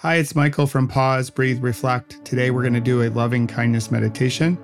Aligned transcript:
Hi, 0.00 0.16
it's 0.16 0.34
Michael 0.34 0.66
from 0.66 0.88
Pause, 0.88 1.30
Breathe, 1.30 1.62
Reflect. 1.62 2.22
Today 2.22 2.50
we're 2.50 2.60
going 2.60 2.74
to 2.74 2.80
do 2.80 3.02
a 3.02 3.08
loving 3.08 3.46
kindness 3.46 3.90
meditation 3.90 4.58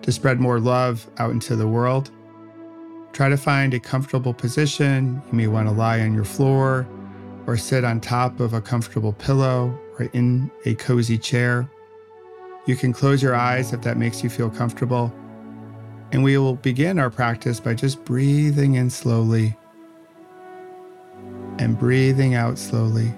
to 0.00 0.10
spread 0.10 0.40
more 0.40 0.60
love 0.60 1.06
out 1.18 1.30
into 1.30 1.56
the 1.56 1.68
world. 1.68 2.10
Try 3.12 3.28
to 3.28 3.36
find 3.36 3.74
a 3.74 3.80
comfortable 3.80 4.32
position. 4.32 5.20
You 5.26 5.36
may 5.36 5.46
want 5.46 5.68
to 5.68 5.74
lie 5.74 6.00
on 6.00 6.14
your 6.14 6.24
floor 6.24 6.88
or 7.46 7.58
sit 7.58 7.84
on 7.84 8.00
top 8.00 8.40
of 8.40 8.54
a 8.54 8.62
comfortable 8.62 9.12
pillow 9.12 9.78
or 9.98 10.08
in 10.14 10.50
a 10.64 10.74
cozy 10.76 11.18
chair. 11.18 11.68
You 12.64 12.74
can 12.74 12.94
close 12.94 13.22
your 13.22 13.34
eyes 13.34 13.74
if 13.74 13.82
that 13.82 13.98
makes 13.98 14.24
you 14.24 14.30
feel 14.30 14.48
comfortable. 14.48 15.12
And 16.12 16.24
we 16.24 16.38
will 16.38 16.56
begin 16.56 16.98
our 16.98 17.10
practice 17.10 17.60
by 17.60 17.74
just 17.74 18.02
breathing 18.06 18.76
in 18.76 18.88
slowly 18.88 19.54
and 21.58 21.78
breathing 21.78 22.36
out 22.36 22.58
slowly. 22.58 23.12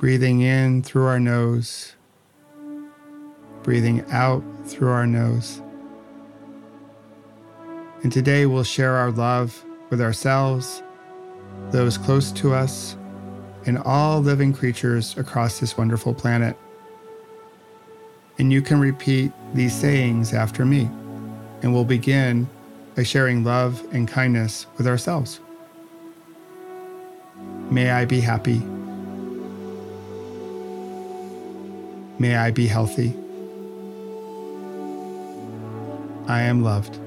Breathing 0.00 0.40
in 0.40 0.82
through 0.82 1.04
our 1.04 1.20
nose, 1.20 1.94
breathing 3.62 4.02
out 4.10 4.42
through 4.64 4.88
our 4.88 5.06
nose. 5.06 5.60
And 8.02 8.10
today 8.10 8.46
we'll 8.46 8.64
share 8.64 8.94
our 8.94 9.10
love 9.10 9.62
with 9.90 10.00
ourselves, 10.00 10.82
those 11.70 11.98
close 11.98 12.32
to 12.32 12.54
us, 12.54 12.96
and 13.66 13.76
all 13.76 14.20
living 14.20 14.54
creatures 14.54 15.18
across 15.18 15.60
this 15.60 15.76
wonderful 15.76 16.14
planet. 16.14 16.56
And 18.38 18.50
you 18.50 18.62
can 18.62 18.80
repeat 18.80 19.32
these 19.52 19.74
sayings 19.74 20.32
after 20.32 20.64
me, 20.64 20.88
and 21.60 21.74
we'll 21.74 21.84
begin 21.84 22.48
by 22.94 23.02
sharing 23.02 23.44
love 23.44 23.86
and 23.92 24.08
kindness 24.08 24.66
with 24.78 24.86
ourselves. 24.86 25.40
May 27.70 27.90
I 27.90 28.06
be 28.06 28.20
happy. 28.20 28.62
May 32.20 32.36
I 32.36 32.50
be 32.50 32.66
healthy. 32.66 33.14
I 36.28 36.42
am 36.42 36.62
loved. 36.62 36.98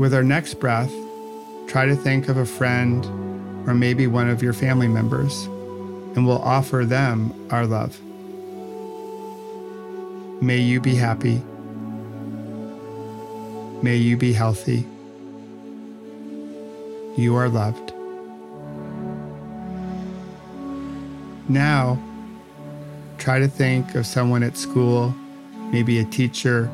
With 0.00 0.14
our 0.14 0.24
next 0.24 0.54
breath, 0.54 0.92
try 1.68 1.86
to 1.86 1.94
think 1.94 2.28
of 2.28 2.38
a 2.38 2.44
friend 2.44 3.06
or 3.68 3.74
maybe 3.74 4.08
one 4.08 4.28
of 4.28 4.42
your 4.42 4.52
family 4.52 4.88
members, 4.88 5.44
and 6.16 6.26
we'll 6.26 6.42
offer 6.42 6.84
them 6.84 7.32
our 7.52 7.66
love. 7.66 7.96
May 10.42 10.58
you 10.58 10.80
be 10.80 10.96
happy. 10.96 11.40
May 13.80 13.94
you 13.94 14.16
be 14.16 14.32
healthy. 14.32 14.84
You 17.16 17.36
are 17.36 17.48
loved. 17.48 17.92
Now, 21.48 21.98
try 23.16 23.38
to 23.38 23.48
think 23.48 23.94
of 23.94 24.06
someone 24.06 24.42
at 24.42 24.56
school, 24.56 25.14
maybe 25.72 25.98
a 25.98 26.04
teacher, 26.04 26.70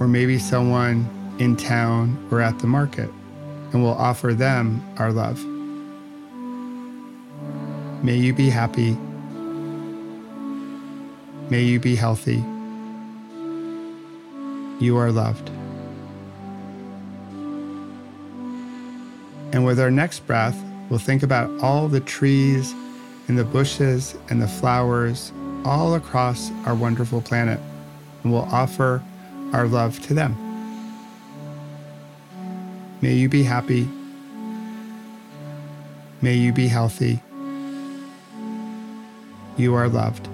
or 0.00 0.08
maybe 0.08 0.38
someone 0.38 1.08
in 1.38 1.56
town 1.56 2.26
or 2.30 2.40
at 2.40 2.58
the 2.58 2.66
market, 2.66 3.10
and 3.72 3.82
we'll 3.82 3.92
offer 3.92 4.34
them 4.34 4.82
our 4.98 5.12
love. 5.12 5.44
May 8.02 8.16
you 8.16 8.32
be 8.32 8.50
happy. 8.50 8.96
May 11.48 11.62
you 11.62 11.78
be 11.78 11.94
healthy. 11.94 12.44
You 14.78 14.96
are 14.96 15.12
loved. 15.12 15.48
And 19.52 19.64
with 19.64 19.78
our 19.78 19.90
next 19.90 20.26
breath, 20.26 20.60
we'll 20.90 20.98
think 20.98 21.22
about 21.22 21.48
all 21.62 21.88
the 21.88 22.00
trees 22.00 22.74
and 23.28 23.38
the 23.38 23.44
bushes 23.44 24.16
and 24.28 24.40
the 24.40 24.48
flowers 24.48 25.32
all 25.64 25.94
across 25.94 26.50
our 26.64 26.74
wonderful 26.74 27.20
planet, 27.20 27.58
and 28.22 28.32
we'll 28.32 28.42
offer 28.42 29.02
our 29.52 29.66
love 29.66 30.00
to 30.06 30.14
them. 30.14 30.36
May 33.00 33.14
you 33.14 33.28
be 33.28 33.42
happy. 33.42 33.88
May 36.22 36.34
you 36.34 36.52
be 36.52 36.68
healthy. 36.68 37.20
You 39.56 39.74
are 39.74 39.88
loved. 39.88 40.28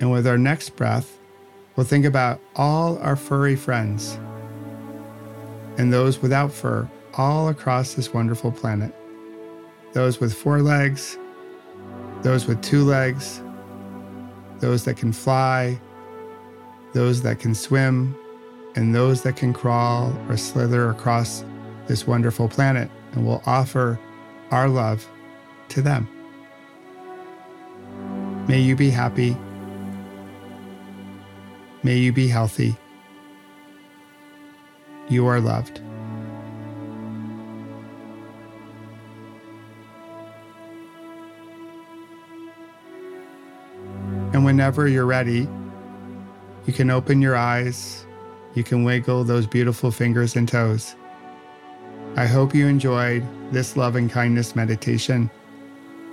And 0.00 0.10
with 0.10 0.26
our 0.26 0.38
next 0.38 0.70
breath, 0.76 1.18
we'll 1.76 1.86
think 1.86 2.04
about 2.04 2.40
all 2.56 2.98
our 2.98 3.16
furry 3.16 3.56
friends 3.56 4.18
and 5.76 5.92
those 5.92 6.20
without 6.20 6.52
fur 6.52 6.88
all 7.14 7.48
across 7.48 7.94
this 7.94 8.12
wonderful 8.12 8.52
planet 8.52 8.94
those 9.92 10.20
with 10.20 10.34
four 10.34 10.60
legs, 10.60 11.18
those 12.22 12.46
with 12.46 12.62
two 12.62 12.84
legs, 12.84 13.42
those 14.60 14.84
that 14.84 14.96
can 14.96 15.12
fly, 15.12 15.80
those 16.92 17.22
that 17.22 17.38
can 17.38 17.54
swim, 17.54 18.16
and 18.76 18.94
those 18.94 19.22
that 19.22 19.36
can 19.36 19.52
crawl 19.52 20.12
or 20.28 20.36
slither 20.36 20.90
across 20.90 21.44
this 21.86 22.06
wonderful 22.06 22.48
planet, 22.48 22.90
and 23.12 23.26
we'll 23.26 23.42
offer 23.46 23.98
our 24.50 24.68
love 24.68 25.06
to 25.68 25.82
them. 25.82 26.08
May 28.46 28.60
you 28.60 28.76
be 28.76 28.90
happy. 28.90 29.36
May 31.82 31.98
you 31.98 32.12
be 32.12 32.28
healthy. 32.28 32.76
You 35.08 35.26
are 35.26 35.40
loved. 35.40 35.80
And 44.32 44.44
whenever 44.44 44.86
you're 44.88 45.06
ready, 45.06 45.48
you 46.66 46.72
can 46.72 46.90
open 46.90 47.22
your 47.22 47.36
eyes, 47.36 48.06
you 48.54 48.62
can 48.62 48.84
wiggle 48.84 49.24
those 49.24 49.46
beautiful 49.46 49.90
fingers 49.90 50.36
and 50.36 50.46
toes. 50.46 50.96
I 52.16 52.26
hope 52.26 52.54
you 52.54 52.66
enjoyed 52.66 53.24
this 53.52 53.76
love 53.76 53.96
and 53.96 54.10
kindness 54.10 54.54
meditation. 54.54 55.30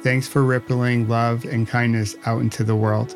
Thanks 0.01 0.27
for 0.27 0.43
rippling 0.43 1.09
love 1.09 1.45
and 1.45 1.67
kindness 1.67 2.15
out 2.25 2.41
into 2.41 2.63
the 2.63 2.75
world. 2.75 3.15